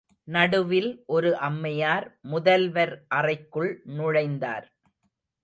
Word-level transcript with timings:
நடுவில் 0.27 1.03
ஒரு 1.07 1.37
அம்மையார், 1.37 2.07
முதல்வர் 2.21 3.05
அறைக்குள் 3.07 3.71
நுழைந்தார். 3.97 4.67